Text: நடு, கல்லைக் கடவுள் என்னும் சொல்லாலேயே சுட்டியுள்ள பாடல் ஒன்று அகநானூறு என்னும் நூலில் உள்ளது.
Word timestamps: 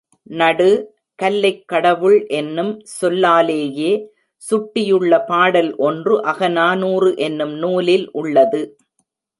நடு, 0.29 0.69
கல்லைக் 1.15 1.67
கடவுள் 1.67 2.25
என்னும் 2.27 2.71
சொல்லாலேயே 3.01 3.91
சுட்டியுள்ள 4.43 5.19
பாடல் 5.25 5.75
ஒன்று 5.75 6.23
அகநானூறு 6.23 7.15
என்னும் 7.17 7.53
நூலில் 7.53 8.11
உள்ளது. 8.11 8.61